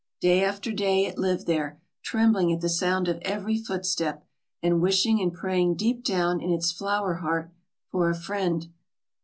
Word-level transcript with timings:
Day 0.19 0.43
after 0.43 0.71
day 0.71 1.05
it 1.05 1.19
lived 1.19 1.45
there, 1.45 1.79
trembling 2.01 2.51
at 2.51 2.59
the 2.59 2.69
sound 2.69 3.07
of 3.07 3.19
every 3.21 3.55
footstep, 3.55 4.25
and 4.63 4.81
wishing 4.81 5.21
and 5.21 5.31
praying 5.31 5.75
deep 5.75 6.03
down 6.03 6.41
in 6.41 6.51
its 6.51 6.71
flower 6.71 7.17
heart 7.17 7.51
for 7.91 8.09
a 8.09 8.15
friend. 8.15 8.69